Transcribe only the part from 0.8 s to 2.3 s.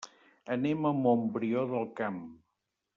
a Montbrió del Camp.